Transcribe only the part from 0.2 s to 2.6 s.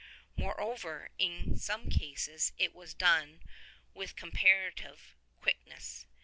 Moreover, in some cases